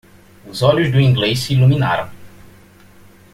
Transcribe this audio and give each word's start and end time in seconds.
Os 0.47 0.63
olhos 0.63 0.91
do 0.91 0.99
inglês 0.99 1.37
se 1.41 1.53
iluminaram. 1.53 2.09